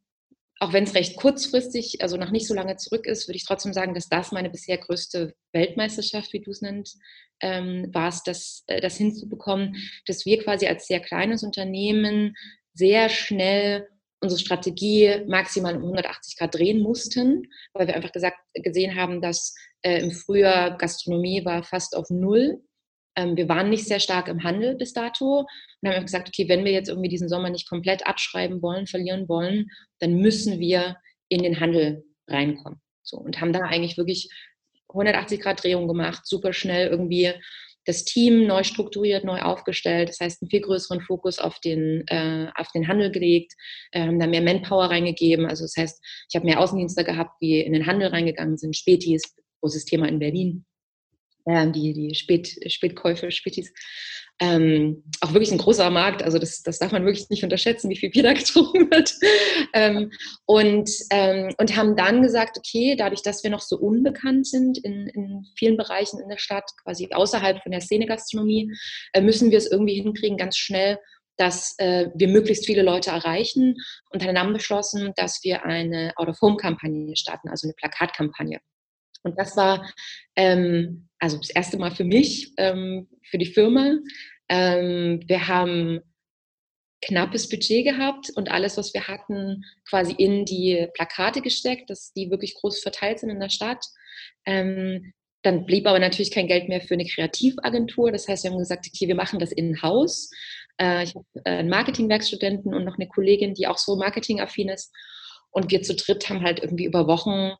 auch 0.60 0.74
wenn 0.74 0.84
es 0.84 0.94
recht 0.94 1.16
kurzfristig, 1.16 2.02
also 2.02 2.18
noch 2.18 2.30
nicht 2.30 2.46
so 2.46 2.54
lange 2.54 2.76
zurück 2.76 3.06
ist, 3.06 3.26
würde 3.26 3.36
ich 3.36 3.46
trotzdem 3.46 3.72
sagen, 3.72 3.94
dass 3.94 4.10
das 4.10 4.30
meine 4.30 4.50
bisher 4.50 4.76
größte 4.76 5.34
Weltmeisterschaft, 5.52 6.32
wie 6.34 6.40
du 6.40 6.50
es 6.50 6.60
nennst, 6.60 6.98
ähm, 7.40 7.88
war 7.94 8.08
es, 8.08 8.22
das, 8.22 8.64
äh, 8.66 8.80
das 8.82 8.98
hinzubekommen, 8.98 9.76
dass 10.06 10.26
wir 10.26 10.42
quasi 10.42 10.66
als 10.66 10.86
sehr 10.86 11.00
kleines 11.00 11.42
Unternehmen 11.42 12.36
sehr 12.74 13.08
schnell 13.08 13.88
unsere 14.22 14.38
Strategie 14.38 15.24
maximal 15.26 15.74
um 15.76 15.82
180 15.82 16.36
Grad 16.36 16.54
drehen 16.54 16.82
mussten, 16.82 17.48
weil 17.72 17.86
wir 17.86 17.96
einfach 17.96 18.12
gesagt, 18.12 18.36
gesehen 18.52 18.96
haben, 18.96 19.22
dass 19.22 19.54
äh, 19.80 19.98
im 20.00 20.10
Frühjahr 20.10 20.76
Gastronomie 20.76 21.42
war 21.42 21.64
fast 21.64 21.96
auf 21.96 22.10
Null 22.10 22.62
ähm, 23.16 23.36
wir 23.36 23.48
waren 23.48 23.70
nicht 23.70 23.86
sehr 23.86 24.00
stark 24.00 24.28
im 24.28 24.42
Handel 24.44 24.76
bis 24.76 24.92
dato 24.92 25.46
und 25.82 25.88
haben 25.88 26.04
gesagt, 26.04 26.28
okay, 26.28 26.48
wenn 26.48 26.64
wir 26.64 26.72
jetzt 26.72 26.88
irgendwie 26.88 27.08
diesen 27.08 27.28
Sommer 27.28 27.50
nicht 27.50 27.68
komplett 27.68 28.06
abschreiben 28.06 28.62
wollen, 28.62 28.86
verlieren 28.86 29.28
wollen, 29.28 29.68
dann 29.98 30.16
müssen 30.16 30.60
wir 30.60 30.96
in 31.28 31.42
den 31.42 31.60
Handel 31.60 32.04
reinkommen. 32.28 32.80
So, 33.02 33.16
und 33.16 33.40
haben 33.40 33.52
da 33.52 33.60
eigentlich 33.60 33.96
wirklich 33.96 34.30
180 34.90 35.40
Grad 35.40 35.62
Drehung 35.62 35.88
gemacht, 35.88 36.26
super 36.26 36.52
schnell 36.52 36.88
irgendwie 36.88 37.32
das 37.86 38.04
Team 38.04 38.46
neu 38.46 38.62
strukturiert, 38.62 39.24
neu 39.24 39.40
aufgestellt. 39.40 40.10
Das 40.10 40.20
heißt, 40.20 40.42
einen 40.42 40.50
viel 40.50 40.60
größeren 40.60 41.00
Fokus 41.00 41.38
auf 41.38 41.58
den, 41.60 42.04
äh, 42.08 42.48
auf 42.54 42.68
den 42.72 42.88
Handel 42.88 43.10
gelegt, 43.10 43.54
äh, 43.92 44.02
haben 44.02 44.20
da 44.20 44.26
mehr 44.26 44.42
Manpower 44.42 44.90
reingegeben. 44.90 45.46
Also 45.46 45.64
das 45.64 45.76
heißt, 45.76 46.04
ich 46.28 46.36
habe 46.36 46.46
mehr 46.46 46.60
Außendienste 46.60 47.04
gehabt, 47.04 47.40
die 47.40 47.60
in 47.60 47.72
den 47.72 47.86
Handel 47.86 48.08
reingegangen 48.08 48.58
sind. 48.58 48.76
Spätis, 48.76 49.22
großes 49.60 49.86
Thema 49.86 50.08
in 50.08 50.18
Berlin 50.18 50.66
äh, 51.44 51.70
die, 51.70 51.92
die 51.92 52.14
Spät, 52.14 52.58
Spätkäufe, 52.72 53.30
Spätis. 53.30 53.72
Ähm, 54.42 55.04
auch 55.20 55.34
wirklich 55.34 55.52
ein 55.52 55.58
großer 55.58 55.90
Markt, 55.90 56.22
also 56.22 56.38
das, 56.38 56.62
das 56.62 56.78
darf 56.78 56.92
man 56.92 57.04
wirklich 57.04 57.28
nicht 57.28 57.44
unterschätzen, 57.44 57.90
wie 57.90 57.96
viel 57.96 58.08
Bier 58.08 58.22
da 58.22 58.32
getrunken 58.34 58.90
wird. 58.90 59.14
ähm, 59.74 60.10
und, 60.46 60.90
ähm, 61.10 61.54
und 61.58 61.76
haben 61.76 61.94
dann 61.94 62.22
gesagt, 62.22 62.56
okay, 62.56 62.96
dadurch, 62.96 63.22
dass 63.22 63.44
wir 63.44 63.50
noch 63.50 63.60
so 63.60 63.76
unbekannt 63.76 64.46
sind 64.46 64.78
in, 64.78 65.08
in 65.08 65.44
vielen 65.58 65.76
Bereichen 65.76 66.20
in 66.20 66.30
der 66.30 66.38
Stadt, 66.38 66.70
quasi 66.82 67.08
außerhalb 67.12 67.62
von 67.62 67.72
der 67.72 67.82
Szene-Gastronomie, 67.82 68.72
äh, 69.12 69.20
müssen 69.20 69.50
wir 69.50 69.58
es 69.58 69.70
irgendwie 69.70 70.00
hinkriegen, 70.00 70.38
ganz 70.38 70.56
schnell 70.56 70.98
dass 71.40 71.74
äh, 71.78 72.10
wir 72.14 72.28
möglichst 72.28 72.66
viele 72.66 72.82
Leute 72.82 73.10
erreichen 73.10 73.76
und 74.10 74.22
haben 74.22 74.34
dann 74.34 74.52
beschlossen, 74.52 75.12
dass 75.16 75.42
wir 75.42 75.64
eine 75.64 76.12
Out-of-Home-Kampagne 76.16 77.16
starten, 77.16 77.48
also 77.48 77.66
eine 77.66 77.72
Plakatkampagne. 77.72 78.60
Und 79.22 79.38
das 79.38 79.56
war 79.56 79.90
ähm, 80.36 81.08
also 81.18 81.36
das 81.36 81.50
erste 81.50 81.78
Mal 81.78 81.90
für 81.90 82.04
mich, 82.04 82.52
ähm, 82.56 83.08
für 83.22 83.38
die 83.38 83.52
Firma. 83.52 83.98
Ähm, 84.48 85.20
wir 85.26 85.46
haben 85.46 86.00
knappes 87.02 87.48
Budget 87.48 87.84
gehabt 87.84 88.30
und 88.34 88.50
alles, 88.50 88.76
was 88.76 88.92
wir 88.92 89.06
hatten, 89.08 89.64
quasi 89.88 90.12
in 90.12 90.44
die 90.44 90.86
Plakate 90.94 91.40
gesteckt, 91.40 91.88
dass 91.88 92.12
die 92.12 92.30
wirklich 92.30 92.54
groß 92.54 92.80
verteilt 92.80 93.20
sind 93.20 93.30
in 93.30 93.40
der 93.40 93.48
Stadt. 93.48 93.84
Ähm, 94.44 95.12
dann 95.42 95.64
blieb 95.64 95.86
aber 95.86 95.98
natürlich 95.98 96.30
kein 96.30 96.46
Geld 96.46 96.68
mehr 96.68 96.82
für 96.82 96.94
eine 96.94 97.06
Kreativagentur. 97.06 98.12
Das 98.12 98.28
heißt, 98.28 98.44
wir 98.44 98.50
haben 98.50 98.58
gesagt, 98.58 98.86
okay, 98.86 99.08
wir 99.08 99.14
machen 99.14 99.38
das 99.38 99.52
in-house. 99.52 100.30
Äh, 100.78 101.04
ich 101.04 101.14
habe 101.14 101.24
äh, 101.44 101.50
einen 101.50 101.70
Marketingwerkstudenten 101.70 102.74
und 102.74 102.84
noch 102.84 102.96
eine 102.96 103.08
Kollegin, 103.08 103.54
die 103.54 103.66
auch 103.66 103.78
so 103.78 103.96
marketingaffin 103.96 104.68
ist. 104.68 104.94
Und 105.50 105.70
wir 105.70 105.82
zu 105.82 105.94
dritt 105.94 106.28
haben 106.28 106.42
halt 106.42 106.60
irgendwie 106.60 106.84
über 106.84 107.06
Wochen 107.06 107.52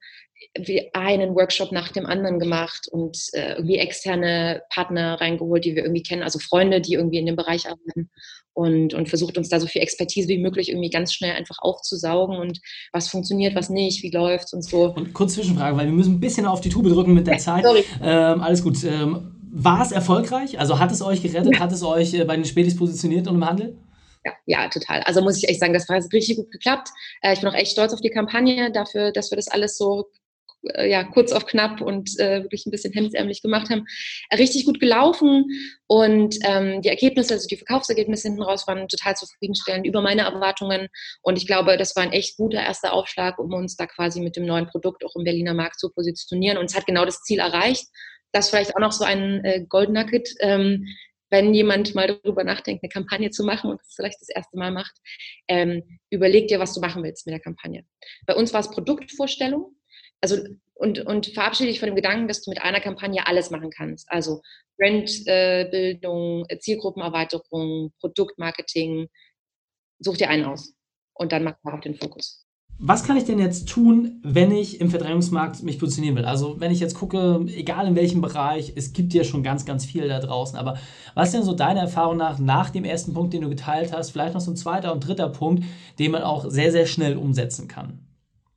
wie 0.59 0.93
einen 0.95 1.35
Workshop 1.35 1.73
nach 1.73 1.89
dem 1.89 2.07
anderen 2.07 2.39
gemacht 2.39 2.89
und 2.91 3.19
äh, 3.33 3.55
irgendwie 3.55 3.79
externe 3.79 4.63
Partner 4.71 5.21
reingeholt, 5.21 5.65
die 5.65 5.77
wir 5.77 5.83
irgendwie 5.83 6.03
kennen, 6.03 6.23
also 6.23 6.39
Freunde, 6.39 6.81
die 6.81 6.95
irgendwie 6.95 7.19
in 7.19 7.27
dem 7.27 7.37
Bereich 7.37 7.67
arbeiten 7.69 8.11
und, 8.53 8.95
und 8.95 9.09
versucht 9.09 9.39
uns 9.39 9.49
da 9.49 9.61
so 9.61 9.67
viel 9.67 9.83
Expertise 9.83 10.29
wie 10.29 10.39
möglich 10.39 10.71
irgendwie 10.71 10.91
ganz 10.91 11.13
schnell 11.13 11.37
einfach 11.37 11.57
aufzusaugen 11.61 12.37
und 12.37 12.59
was 12.93 13.09
funktioniert, 13.09 13.55
was 13.55 13.71
nicht, 13.71 14.03
wie 14.03 14.11
läuft 14.11 14.53
und 14.53 14.63
so. 14.63 14.93
Und 14.93 15.13
kurz 15.15 15.35
Zwischenfrage, 15.35 15.77
weil 15.77 15.87
wir 15.87 15.93
müssen 15.93 16.15
ein 16.15 16.21
bisschen 16.21 16.47
auf 16.47 16.61
die 16.61 16.69
Tube 16.69 16.89
drücken 16.89 17.15
mit 17.15 17.27
der 17.27 17.39
Zeit. 17.39 17.65
Sorry. 17.65 17.85
Ähm, 18.03 18.41
alles 18.41 18.63
gut. 18.63 18.83
Ähm, 18.85 19.37
war 19.53 19.83
es 19.83 19.93
erfolgreich? 19.93 20.59
Also 20.59 20.79
hat 20.79 20.93
es 20.93 21.03
euch 21.03 21.23
gerettet? 21.23 21.59
Hat 21.61 21.73
es 21.73 21.83
euch 21.83 22.15
äh, 22.15 22.25
bei 22.25 22.37
den 22.37 22.45
Spätis 22.45 22.77
positioniert 22.77 23.27
und 23.27 23.37
im 23.37 23.47
Handel? 23.47 23.77
ja, 24.25 24.33
ja, 24.47 24.69
total. 24.69 25.01
Also 25.03 25.23
muss 25.23 25.39
ich 25.39 25.49
echt 25.49 25.61
sagen, 25.61 25.73
das 25.73 25.89
war 25.89 25.97
richtig 26.13 26.37
gut 26.37 26.51
geklappt. 26.51 26.89
Äh, 27.23 27.33
ich 27.33 27.41
bin 27.41 27.49
auch 27.49 27.55
echt 27.55 27.73
stolz 27.73 27.93
auf 27.93 28.01
die 28.01 28.11
Kampagne 28.11 28.71
dafür, 28.71 29.13
dass 29.13 29.31
wir 29.31 29.37
das 29.37 29.49
alles 29.49 29.77
so 29.77 30.07
ja, 30.63 31.05
kurz 31.05 31.33
auf 31.33 31.47
knapp 31.47 31.81
und 31.81 32.19
äh, 32.19 32.43
wirklich 32.43 32.67
ein 32.67 32.71
bisschen 32.71 32.93
hemdsärmlich 32.93 33.43
gemacht 33.43 33.71
haben, 33.71 33.87
äh, 34.29 34.37
richtig 34.37 34.67
gut 34.67 34.81
gelaufen. 34.81 35.47
Und 35.87 36.37
ähm, 36.45 36.83
die 36.83 36.89
Ergebnisse, 36.89 37.35
also 37.35 37.47
die 37.47 37.57
Verkaufsergebnisse 37.57 38.29
hinten 38.29 38.43
raus, 38.43 38.67
waren 38.67 38.89
total 38.89 39.17
zufriedenstellend 39.17 39.87
über 39.87 40.03
meine 40.03 40.23
Erwartungen. 40.23 40.89
Und 41.23 41.39
ich 41.39 41.47
glaube, 41.47 41.77
das 41.77 41.97
war 41.97 42.03
ein 42.03 42.13
echt 42.13 42.37
guter 42.37 42.61
erster 42.61 42.93
Aufschlag, 42.93 43.39
um 43.39 43.53
uns 43.53 43.77
da 43.77 43.87
quasi 43.87 44.21
mit 44.21 44.37
dem 44.37 44.45
neuen 44.45 44.67
Produkt 44.67 45.05
auch 45.05 45.17
im 45.17 45.25
Berliner 45.25 45.55
Markt 45.55 45.81
zu 45.81 45.91
positionieren. 45.91 46.59
Und 46.59 46.67
es 46.67 46.77
hat 46.77 46.87
genau 46.87 47.05
das 47.05 47.23
Ziel 47.23 47.39
erreicht. 47.39 47.87
Das 48.33 48.51
vielleicht 48.51 48.77
auch 48.77 48.81
noch 48.81 48.93
so 48.93 49.05
ein 49.05 49.45
äh, 49.45 49.65
Gold. 49.69 49.91
Ähm, 50.41 50.87
wenn 51.31 51.55
jemand 51.55 51.95
mal 51.95 52.09
darüber 52.09 52.45
nachdenkt, 52.45 52.83
eine 52.83 52.91
Kampagne 52.91 53.31
zu 53.31 53.45
machen 53.45 53.71
und 53.71 53.81
das 53.81 53.95
vielleicht 53.95 54.21
das 54.21 54.29
erste 54.29 54.59
Mal 54.59 54.73
macht, 54.73 54.97
ähm, 55.49 56.01
überleg 56.11 56.49
dir, 56.49 56.59
was 56.59 56.75
du 56.75 56.81
machen 56.81 57.03
willst 57.03 57.27
mit 57.27 57.33
der 57.33 57.41
Kampagne. 57.41 57.85
Bei 58.27 58.35
uns 58.35 58.53
war 58.53 58.61
es 58.61 58.71
Produktvorstellung. 58.71 59.77
Also 60.21 60.37
und, 60.75 61.01
und 61.01 61.27
verabschiede 61.27 61.69
dich 61.69 61.79
von 61.79 61.89
dem 61.89 61.97
Gedanken, 61.97 62.27
dass 62.27 62.43
du 62.43 62.51
mit 62.51 62.63
einer 62.63 62.81
Kampagne 62.81 63.27
alles 63.27 63.51
machen 63.51 63.71
kannst. 63.71 64.11
Also 64.11 64.41
Brandbildung, 64.79 66.47
äh, 66.49 66.59
Zielgruppenerweiterung, 66.59 67.93
Produktmarketing. 68.01 69.09
Such 69.99 70.17
dir 70.17 70.31
einen 70.31 70.47
aus 70.47 70.75
und 71.15 71.33
dann 71.33 71.45
mach 71.45 71.57
darauf 71.63 71.81
den 71.81 71.97
Fokus 71.97 72.47
was 72.83 73.05
kann 73.05 73.19
ich 73.19 73.25
denn 73.25 73.39
jetzt 73.39 73.69
tun, 73.69 74.21
wenn 74.23 74.51
ich 74.51 74.81
im 74.81 74.89
Verdrängungsmarkt 74.89 75.63
mich 75.63 75.79
positionieren 75.79 76.17
will? 76.17 76.25
Also 76.25 76.61
wenn 76.61 76.73
ich 76.73 76.81
jetzt 76.81 76.95
gucke, 76.95 77.45
egal 77.55 77.87
in 77.87 77.95
welchem 77.95 78.23
Bereich, 78.23 78.73
es 78.75 78.95
gibt 78.95 79.13
ja 79.13 79.23
schon 79.23 79.43
ganz, 79.43 79.67
ganz 79.67 79.85
viel 79.85 80.09
da 80.09 80.19
draußen, 80.19 80.59
aber 80.59 80.79
was 81.15 81.29
ist 81.29 81.35
denn 81.35 81.43
so 81.43 81.53
deiner 81.53 81.83
Erfahrung 81.83 82.17
nach, 82.17 82.39
nach 82.39 82.71
dem 82.71 82.85
ersten 82.85 83.13
Punkt, 83.13 83.35
den 83.35 83.43
du 83.43 83.51
geteilt 83.51 83.93
hast, 83.93 84.11
vielleicht 84.11 84.33
noch 84.33 84.41
so 84.41 84.51
ein 84.51 84.57
zweiter 84.57 84.93
und 84.93 85.07
dritter 85.07 85.29
Punkt, 85.29 85.65
den 85.99 86.11
man 86.11 86.23
auch 86.23 86.49
sehr, 86.49 86.73
sehr 86.73 86.87
schnell 86.87 87.19
umsetzen 87.19 87.69
kann? 87.69 87.99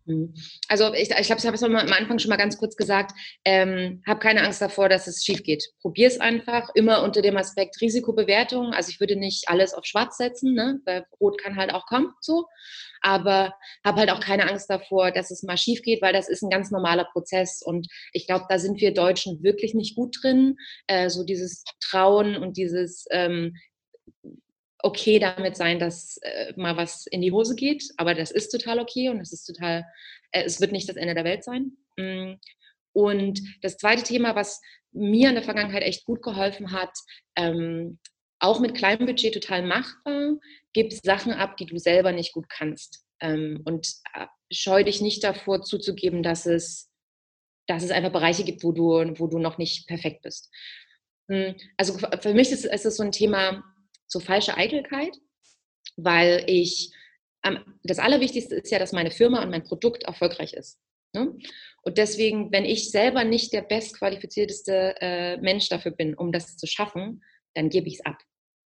Mhm. 0.05 0.33
Also 0.67 0.93
ich, 0.93 1.09
ich 1.09 1.27
glaube, 1.27 1.39
ich 1.39 1.45
habe 1.45 1.55
es 1.55 1.63
am 1.63 1.75
Anfang 1.75 2.19
schon 2.19 2.29
mal 2.29 2.37
ganz 2.37 2.57
kurz 2.57 2.75
gesagt, 2.75 3.13
ähm, 3.45 4.01
habe 4.05 4.19
keine 4.19 4.43
Angst 4.43 4.61
davor, 4.61 4.89
dass 4.89 5.07
es 5.07 5.23
schief 5.23 5.43
geht. 5.43 5.63
Probier 5.81 6.07
es 6.07 6.19
einfach, 6.19 6.69
immer 6.75 7.03
unter 7.03 7.21
dem 7.21 7.37
Aspekt 7.37 7.79
Risikobewertung. 7.81 8.73
Also 8.73 8.89
ich 8.89 8.99
würde 8.99 9.15
nicht 9.15 9.47
alles 9.47 9.73
auf 9.73 9.85
schwarz 9.85 10.17
setzen, 10.17 10.53
ne? 10.53 10.79
weil 10.85 11.05
rot 11.19 11.39
kann 11.41 11.55
halt 11.55 11.73
auch 11.73 11.85
kommen, 11.85 12.11
so. 12.21 12.45
Aber 13.01 13.53
habe 13.83 13.99
halt 13.99 14.11
auch 14.11 14.21
keine 14.21 14.49
Angst 14.49 14.69
davor, 14.69 15.11
dass 15.11 15.31
es 15.31 15.43
mal 15.43 15.57
schief 15.57 15.81
geht, 15.81 16.01
weil 16.01 16.13
das 16.13 16.29
ist 16.29 16.41
ein 16.41 16.49
ganz 16.49 16.71
normaler 16.71 17.05
Prozess. 17.05 17.61
Und 17.63 17.87
ich 18.13 18.27
glaube, 18.27 18.45
da 18.49 18.59
sind 18.59 18.79
wir 18.79 18.93
Deutschen 18.93 19.43
wirklich 19.43 19.73
nicht 19.73 19.95
gut 19.95 20.17
drin. 20.21 20.55
Äh, 20.87 21.09
so 21.09 21.23
dieses 21.23 21.63
Trauen 21.81 22.37
und 22.37 22.57
dieses 22.57 23.05
ähm, 23.11 23.53
okay 24.83 25.17
damit 25.17 25.55
sein, 25.55 25.79
dass 25.79 26.17
äh, 26.17 26.53
mal 26.55 26.77
was 26.77 27.07
in 27.07 27.21
die 27.21 27.31
Hose 27.31 27.55
geht, 27.55 27.83
aber 27.97 28.13
das 28.13 28.31
ist 28.31 28.49
total 28.49 28.79
okay 28.79 29.09
und 29.09 29.19
es 29.21 29.31
ist 29.31 29.45
total, 29.45 29.85
äh, 30.31 30.43
es 30.43 30.59
wird 30.61 30.73
nicht 30.73 30.87
das 30.87 30.97
Ende 30.97 31.15
der 31.15 31.23
Welt 31.23 31.43
sein. 31.43 31.77
Mm. 31.97 32.33
Und 32.91 33.41
das 33.63 33.77
zweite 33.77 34.03
Thema, 34.03 34.35
was 34.35 34.61
mir 34.91 35.29
in 35.29 35.35
der 35.35 35.43
Vergangenheit 35.43 35.83
echt 35.83 36.05
gut 36.05 36.21
geholfen 36.21 36.71
hat, 36.71 36.91
ähm, 37.35 37.97
auch 38.39 38.59
mit 38.59 38.75
kleinem 38.75 39.07
Budget 39.07 39.33
total 39.33 39.63
machbar, 39.63 40.35
gib 40.73 40.91
Sachen 40.91 41.31
ab, 41.31 41.57
die 41.57 41.65
du 41.65 41.77
selber 41.77 42.11
nicht 42.11 42.33
gut 42.33 42.49
kannst. 42.49 43.05
Ähm, 43.21 43.61
und 43.63 43.87
äh, 44.13 44.27
scheu 44.51 44.83
dich 44.83 45.01
nicht 45.01 45.23
davor 45.23 45.63
zuzugeben, 45.63 46.23
dass 46.23 46.45
es, 46.45 46.91
dass 47.67 47.83
es 47.83 47.91
einfach 47.91 48.11
Bereiche 48.11 48.43
gibt, 48.43 48.63
wo 48.63 48.73
du, 48.73 49.17
wo 49.17 49.27
du 49.27 49.39
noch 49.39 49.57
nicht 49.57 49.87
perfekt 49.87 50.23
bist. 50.23 50.51
Mm. 51.29 51.51
Also 51.77 51.97
für 52.19 52.33
mich 52.33 52.51
ist, 52.51 52.65
ist 52.65 52.85
es 52.85 52.97
so 52.97 53.03
ein 53.03 53.13
Thema, 53.13 53.63
so 54.07 54.19
falsche 54.19 54.57
Eitelkeit, 54.57 55.15
weil 55.95 56.43
ich, 56.47 56.91
das 57.83 57.99
Allerwichtigste 57.99 58.55
ist 58.55 58.71
ja, 58.71 58.79
dass 58.79 58.91
meine 58.91 59.11
Firma 59.11 59.43
und 59.43 59.49
mein 59.49 59.63
Produkt 59.63 60.03
erfolgreich 60.03 60.53
ist. 60.53 60.79
Ne? 61.13 61.35
Und 61.83 61.97
deswegen, 61.97 62.51
wenn 62.51 62.65
ich 62.65 62.89
selber 62.89 63.23
nicht 63.23 63.53
der 63.53 63.61
bestqualifizierteste 63.61 64.95
äh, 64.99 65.37
Mensch 65.37 65.69
dafür 65.69 65.91
bin, 65.91 66.15
um 66.15 66.31
das 66.31 66.57
zu 66.57 66.65
schaffen, 66.65 67.23
dann 67.53 67.69
gebe 67.69 67.87
ich 67.87 67.95
es 67.95 68.05
ab. 68.05 68.17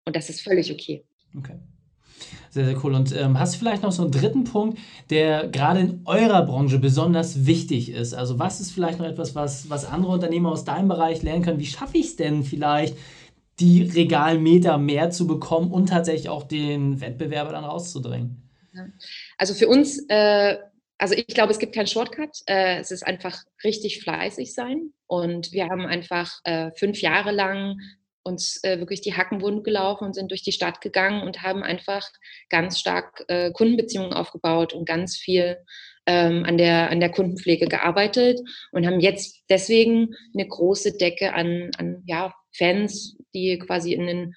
Und 0.05 0.15
das 0.15 0.31
ist 0.31 0.43
völlig 0.43 0.73
okay. 0.73 1.05
Okay. 1.37 1.59
Sehr, 2.51 2.65
sehr 2.65 2.85
cool. 2.85 2.95
Und 2.95 3.15
ähm, 3.15 3.39
hast 3.39 3.55
du 3.55 3.59
vielleicht 3.59 3.83
noch 3.83 3.93
so 3.93 4.03
einen 4.03 4.13
dritten 4.13 4.45
Punkt, 4.45 4.79
der 5.11 5.49
gerade 5.49 5.81
in 5.81 6.03
eurer 6.07 6.43
Branche 6.43 6.79
besonders 6.79 7.47
wichtig 7.47 7.91
ist? 7.91 8.15
Also 8.15 8.39
was 8.39 8.61
ist 8.61 8.73
vielleicht 8.73 8.99
noch 8.99 9.07
etwas, 9.07 9.35
was, 9.35 9.69
was 9.69 9.85
andere 9.85 10.13
Unternehmer 10.13 10.53
aus 10.53 10.65
deinem 10.65 10.89
Bereich 10.89 11.23
lernen 11.23 11.43
können? 11.43 11.59
Wie 11.59 11.67
schaffe 11.67 11.99
ich 11.99 12.07
es 12.07 12.17
denn 12.17 12.45
vielleicht, 12.45 12.97
die 13.61 13.83
Regalmeter 13.83 14.79
mehr 14.79 15.11
zu 15.11 15.27
bekommen 15.27 15.73
und 15.73 15.89
tatsächlich 15.89 16.29
auch 16.29 16.45
den 16.45 17.01
Wettbewerber 17.01 17.53
dann 17.53 17.65
rauszudrängen? 17.65 18.43
Also 19.39 19.55
für 19.55 19.69
uns, 19.69 20.05
äh, 20.09 20.57
also 20.99 21.15
ich 21.15 21.29
glaube, 21.29 21.53
es 21.53 21.59
gibt 21.59 21.75
keinen 21.75 21.87
Shortcut. 21.87 22.43
Äh, 22.47 22.79
es 22.79 22.91
ist 22.91 23.07
einfach 23.07 23.43
richtig 23.65 24.03
fleißig 24.03 24.55
sein. 24.55 24.93
Und 25.07 25.53
wir 25.53 25.69
haben 25.69 25.87
einfach 25.87 26.41
äh, 26.45 26.71
fünf 26.77 27.01
Jahre 27.01 27.33
lang 27.33 27.79
uns 28.23 28.63
äh, 28.65 28.79
wirklich 28.81 29.01
die 29.01 29.15
Hacken 29.15 29.41
wund 29.41 29.63
gelaufen 29.65 30.05
und 30.05 30.15
sind 30.15 30.33
durch 30.33 30.43
die 30.43 30.53
Stadt 30.53 30.81
gegangen 30.81 31.23
und 31.23 31.43
haben 31.43 31.63
einfach 31.63 32.07
ganz 32.51 32.79
stark 32.79 33.25
äh, 33.29 33.53
Kundenbeziehungen 33.53 34.13
aufgebaut 34.13 34.73
und 34.73 34.85
ganz 34.85 35.17
viel 35.17 35.59
ähm, 36.07 36.45
an, 36.45 36.59
der, 36.59 36.91
an 36.91 36.99
der 36.99 37.11
Kundenpflege 37.11 37.67
gearbeitet 37.67 38.41
und 38.73 38.85
haben 38.85 39.01
jetzt 39.01 39.45
deswegen 39.49 40.15
eine 40.35 40.47
große 40.47 40.97
Decke 40.97 41.35
an, 41.35 41.71
an 41.79 42.03
ja, 42.07 42.35
Fans, 42.57 43.17
die 43.35 43.59
quasi 43.59 43.93
in 43.93 44.07
den 44.07 44.35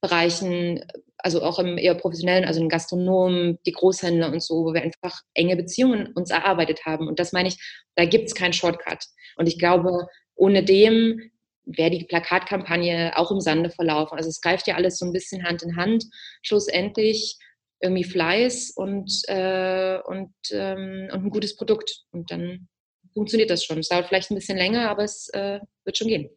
Bereichen, 0.00 0.84
also 1.18 1.42
auch 1.42 1.58
im 1.58 1.76
eher 1.76 1.94
professionellen, 1.94 2.44
also 2.44 2.60
in 2.60 2.68
Gastronomen, 2.68 3.58
die 3.66 3.72
Großhändler 3.72 4.32
und 4.32 4.42
so, 4.42 4.64
wo 4.64 4.74
wir 4.74 4.82
einfach 4.82 5.20
enge 5.34 5.56
Beziehungen 5.56 6.12
uns 6.14 6.30
erarbeitet 6.30 6.86
haben. 6.86 7.06
Und 7.06 7.20
das 7.20 7.32
meine 7.32 7.48
ich, 7.48 7.56
da 7.96 8.04
gibt 8.06 8.28
es 8.28 8.34
keinen 8.34 8.52
Shortcut. 8.52 9.04
Und 9.36 9.46
ich 9.46 9.58
glaube, 9.58 10.06
ohne 10.34 10.64
dem 10.64 11.30
wäre 11.64 11.90
die 11.90 12.04
Plakatkampagne 12.04 13.12
auch 13.16 13.30
im 13.30 13.40
Sande 13.40 13.70
verlaufen. 13.70 14.16
Also 14.16 14.30
es 14.30 14.40
greift 14.40 14.66
ja 14.66 14.74
alles 14.74 14.98
so 14.98 15.04
ein 15.04 15.12
bisschen 15.12 15.44
Hand 15.44 15.62
in 15.62 15.76
Hand. 15.76 16.04
Schlussendlich 16.42 17.36
irgendwie 17.80 18.04
Fleiß 18.04 18.72
und, 18.74 19.22
äh, 19.28 19.98
und, 20.04 20.32
ähm, 20.50 21.08
und 21.12 21.24
ein 21.24 21.30
gutes 21.30 21.56
Produkt. 21.56 22.04
Und 22.10 22.30
dann 22.30 22.68
funktioniert 23.14 23.50
das 23.50 23.64
schon. 23.64 23.78
Es 23.78 23.88
dauert 23.88 24.06
vielleicht 24.06 24.30
ein 24.30 24.34
bisschen 24.34 24.58
länger, 24.58 24.90
aber 24.90 25.04
es 25.04 25.28
äh, 25.30 25.60
wird 25.84 25.96
schon 25.96 26.08
gehen. 26.08 26.30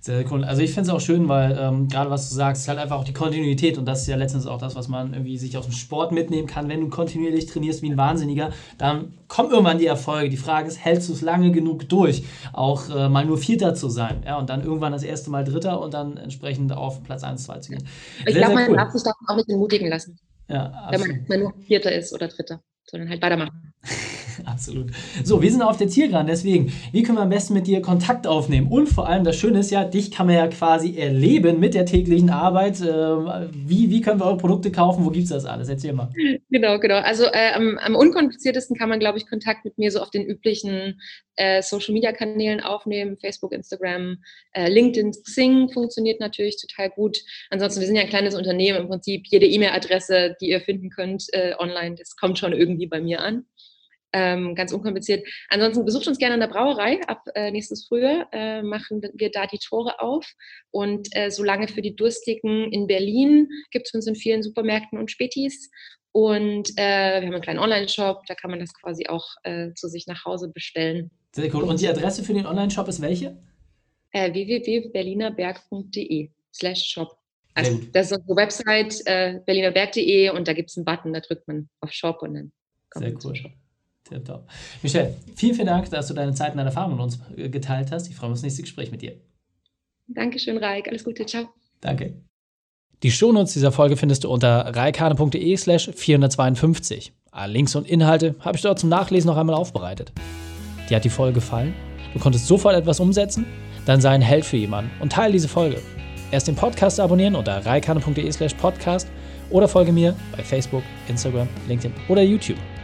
Sehr, 0.00 0.16
sehr 0.16 0.32
cool. 0.32 0.44
Also 0.44 0.62
ich 0.62 0.72
finde 0.72 0.88
es 0.88 0.94
auch 0.94 1.00
schön, 1.00 1.28
weil 1.28 1.58
ähm, 1.58 1.88
gerade 1.88 2.08
was 2.10 2.30
du 2.30 2.34
sagst, 2.34 2.62
ist 2.62 2.68
halt 2.68 2.78
einfach 2.78 2.96
auch 2.96 3.04
die 3.04 3.12
Kontinuität 3.12 3.76
und 3.76 3.84
das 3.84 4.02
ist 4.02 4.06
ja 4.06 4.16
letztens 4.16 4.46
auch 4.46 4.58
das, 4.58 4.74
was 4.74 4.88
man 4.88 5.12
irgendwie 5.12 5.36
sich 5.36 5.58
aus 5.58 5.66
dem 5.66 5.74
Sport 5.74 6.12
mitnehmen 6.12 6.46
kann. 6.46 6.68
Wenn 6.68 6.80
du 6.80 6.88
kontinuierlich 6.88 7.46
trainierst 7.46 7.82
wie 7.82 7.90
ein 7.90 7.96
Wahnsinniger, 7.98 8.50
dann 8.78 9.18
kommen 9.28 9.50
irgendwann 9.50 9.78
die 9.78 9.86
Erfolge. 9.86 10.30
Die 10.30 10.38
Frage 10.38 10.68
ist, 10.68 10.78
hältst 10.82 11.08
du 11.08 11.12
es 11.12 11.20
lange 11.20 11.52
genug 11.52 11.88
durch, 11.88 12.24
auch 12.52 12.88
äh, 12.88 13.08
mal 13.10 13.26
nur 13.26 13.36
Vierter 13.36 13.74
zu 13.74 13.90
sein 13.90 14.22
ja, 14.24 14.38
und 14.38 14.48
dann 14.48 14.64
irgendwann 14.64 14.92
das 14.92 15.02
erste 15.02 15.30
Mal 15.30 15.44
Dritter 15.44 15.80
und 15.80 15.92
dann 15.92 16.16
entsprechend 16.16 16.72
auf 16.72 17.02
Platz 17.02 17.22
1, 17.22 17.44
2 17.44 17.58
zu 17.58 17.72
gehen. 17.72 17.86
Ich 18.26 18.34
glaube, 18.34 18.54
man 18.54 18.70
cool. 18.70 18.76
darf 18.76 18.92
sich 18.92 19.02
davon 19.02 19.26
auch 19.26 19.36
nicht 19.36 19.50
entmutigen 19.50 19.88
lassen. 19.88 20.18
Ja. 20.48 20.88
Wenn 20.90 21.26
man 21.28 21.40
nur 21.40 21.52
Vierter 21.66 21.92
ist 21.92 22.14
oder 22.14 22.28
Dritter, 22.28 22.62
sondern 22.86 23.10
halt 23.10 23.20
weitermachen. 23.20 23.74
Absolut. 24.44 24.90
So, 25.24 25.42
wir 25.42 25.50
sind 25.50 25.62
auf 25.62 25.76
der 25.76 25.88
Zielgeraden, 25.88 26.26
deswegen, 26.26 26.72
wie 26.92 27.02
können 27.02 27.18
wir 27.18 27.22
am 27.22 27.28
besten 27.28 27.54
mit 27.54 27.66
dir 27.66 27.82
Kontakt 27.82 28.26
aufnehmen? 28.26 28.68
Und 28.68 28.88
vor 28.88 29.08
allem, 29.08 29.24
das 29.24 29.36
Schöne 29.36 29.60
ist 29.60 29.70
ja, 29.70 29.84
dich 29.84 30.10
kann 30.10 30.26
man 30.26 30.36
ja 30.36 30.46
quasi 30.48 30.96
erleben 30.96 31.60
mit 31.60 31.74
der 31.74 31.86
täglichen 31.86 32.30
Arbeit. 32.30 32.80
Äh, 32.80 32.86
wie, 32.86 33.90
wie 33.90 34.00
können 34.00 34.20
wir 34.20 34.26
eure 34.26 34.36
Produkte 34.36 34.70
kaufen? 34.70 35.04
Wo 35.04 35.10
gibt 35.10 35.24
es 35.24 35.30
das 35.30 35.44
alles? 35.44 35.68
Erzähl 35.68 35.92
mal. 35.92 36.10
Genau, 36.50 36.78
genau. 36.78 36.96
Also 36.96 37.24
äh, 37.24 37.52
am, 37.54 37.78
am, 37.78 37.94
unkompliziertesten 37.94 38.76
kann 38.76 38.88
man, 38.88 39.00
glaube 39.00 39.18
ich, 39.18 39.28
Kontakt 39.28 39.64
mit 39.64 39.78
mir 39.78 39.90
so 39.90 40.00
auf 40.00 40.10
den 40.10 40.24
üblichen 40.24 41.00
äh, 41.36 41.62
Social-Media-Kanälen 41.62 42.60
aufnehmen. 42.60 43.16
Facebook, 43.18 43.52
Instagram, 43.52 44.18
äh, 44.52 44.68
LinkedIn, 44.68 45.12
Xing 45.12 45.68
funktioniert 45.70 46.20
natürlich 46.20 46.56
total 46.60 46.90
gut. 46.90 47.18
Ansonsten, 47.50 47.80
wir 47.80 47.86
sind 47.86 47.96
ja 47.96 48.02
ein 48.02 48.08
kleines 48.08 48.34
Unternehmen. 48.34 48.78
Im 48.78 48.88
Prinzip 48.88 49.26
jede 49.28 49.46
E-Mail-Adresse, 49.46 50.36
die 50.40 50.50
ihr 50.50 50.60
finden 50.60 50.90
könnt 50.90 51.24
äh, 51.32 51.54
online, 51.58 51.96
das 51.96 52.16
kommt 52.16 52.38
schon 52.38 52.52
irgendwie 52.52 52.86
bei 52.86 53.00
mir 53.00 53.20
an. 53.20 53.44
Ähm, 54.12 54.54
ganz 54.54 54.72
unkompliziert. 54.72 55.26
Ansonsten 55.50 55.84
besucht 55.84 56.08
uns 56.08 56.16
gerne 56.18 56.34
in 56.34 56.40
der 56.40 56.48
Brauerei. 56.48 57.00
Ab 57.06 57.20
äh, 57.34 57.50
nächstes 57.50 57.86
Frühjahr 57.86 58.26
äh, 58.32 58.62
machen 58.62 59.02
wir 59.14 59.30
da 59.30 59.46
die 59.46 59.58
Tore 59.58 60.00
auf. 60.00 60.26
Und 60.70 61.08
äh, 61.12 61.30
solange 61.30 61.68
für 61.68 61.82
die 61.82 61.94
Durstigen 61.94 62.72
in 62.72 62.86
Berlin 62.86 63.48
gibt 63.70 63.86
es 63.86 63.94
uns 63.94 64.06
in 64.06 64.16
vielen 64.16 64.42
Supermärkten 64.42 64.98
und 64.98 65.10
Spätis. 65.10 65.70
Und 66.12 66.70
äh, 66.76 67.20
wir 67.20 67.26
haben 67.26 67.34
einen 67.34 67.42
kleinen 67.42 67.58
Online-Shop, 67.58 68.24
da 68.26 68.34
kann 68.34 68.50
man 68.50 68.60
das 68.60 68.72
quasi 68.72 69.06
auch 69.08 69.26
äh, 69.42 69.74
zu 69.74 69.88
sich 69.88 70.06
nach 70.06 70.24
Hause 70.24 70.48
bestellen. 70.48 71.10
Sehr 71.32 71.54
cool. 71.54 71.64
Und 71.64 71.80
die 71.80 71.88
Adresse 71.88 72.24
für 72.24 72.32
den 72.32 72.46
Online-Shop 72.46 72.88
ist 72.88 73.02
welche? 73.02 73.36
Äh, 74.12 74.32
www.berlinerberg.de 74.32 76.30
slash 76.54 76.86
shop. 76.86 77.18
Also 77.52 77.78
das 77.92 78.10
ist 78.10 78.18
unsere 78.18 78.36
Website 78.36 79.04
berlinerberg.de 79.44 80.30
und 80.30 80.46
da 80.46 80.52
gibt 80.52 80.70
es 80.70 80.76
einen 80.76 80.84
Button, 80.84 81.12
da 81.12 81.18
drückt 81.20 81.48
man 81.48 81.68
auf 81.80 81.92
Shop 81.92 82.22
und 82.22 82.34
dann 82.34 82.52
kommt 82.88 83.04
Sehr 83.04 83.14
cool. 83.24 83.34
Shop. 83.34 83.50
Tipptopp. 84.08 84.48
Michelle, 84.82 85.14
vielen, 85.36 85.54
vielen 85.54 85.66
Dank, 85.66 85.90
dass 85.90 86.08
du 86.08 86.14
deine 86.14 86.34
Zeit 86.34 86.52
und 86.52 86.58
deine 86.58 86.70
Erfahrungen 86.70 86.96
mit 86.96 87.04
uns 87.04 87.20
äh, 87.36 87.48
geteilt 87.48 87.92
hast. 87.92 88.08
Ich 88.08 88.16
freue 88.16 88.30
mich 88.30 88.34
auf 88.34 88.38
das 88.38 88.42
nächste 88.44 88.62
Gespräch 88.62 88.90
mit 88.90 89.02
dir. 89.02 89.16
Dankeschön, 90.08 90.56
Raik. 90.58 90.88
Alles 90.88 91.04
Gute. 91.04 91.26
Ciao. 91.26 91.48
Danke. 91.80 92.14
Die 93.02 93.10
Shownotes 93.10 93.52
dieser 93.52 93.70
Folge 93.70 93.96
findest 93.96 94.24
du 94.24 94.30
unter 94.30 94.74
reikane.de 94.74 95.56
slash 95.56 95.90
452. 95.94 97.12
Alle 97.30 97.52
Links 97.52 97.76
und 97.76 97.86
Inhalte 97.86 98.34
habe 98.40 98.56
ich 98.56 98.62
dort 98.62 98.80
zum 98.80 98.88
Nachlesen 98.88 99.28
noch 99.28 99.36
einmal 99.36 99.54
aufbereitet. 99.54 100.12
Dir 100.88 100.96
hat 100.96 101.04
die 101.04 101.10
Folge 101.10 101.34
gefallen? 101.34 101.74
Du 102.14 102.18
konntest 102.18 102.46
sofort 102.46 102.74
etwas 102.74 102.98
umsetzen? 102.98 103.46
Dann 103.86 104.00
sei 104.00 104.10
ein 104.10 104.22
Held 104.22 104.44
für 104.44 104.56
jemanden 104.56 104.90
und 105.00 105.12
teile 105.12 105.32
diese 105.32 105.48
Folge. 105.48 105.80
Erst 106.30 106.48
den 106.48 106.56
Podcast 106.56 106.98
abonnieren 106.98 107.36
unter 107.36 107.64
reikane.de 107.64 108.32
slash 108.32 108.54
podcast 108.54 109.08
oder 109.50 109.68
folge 109.68 109.92
mir 109.92 110.16
bei 110.36 110.42
Facebook, 110.42 110.82
Instagram, 111.08 111.48
LinkedIn 111.68 111.94
oder 112.08 112.22
YouTube. 112.22 112.58